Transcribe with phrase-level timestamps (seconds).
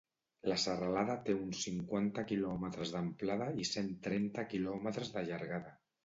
[0.51, 5.75] La serralada té uns cinquanta quilòmetres d'amplada i cent trenta quilòmetres de llargada.